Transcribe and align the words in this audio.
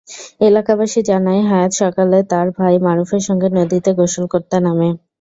এলাকাবাসী 0.41 0.99
জানায়, 1.09 1.41
হায়াত 1.43 1.71
সকালে 1.81 2.17
তার 2.31 2.47
ভাই 2.57 2.75
মারুফের 2.85 3.21
সঙ্গে 3.27 3.47
নদীতে 3.57 3.91
গোসল 3.99 4.25
করতে 4.33 4.57
নামে। 4.65 4.89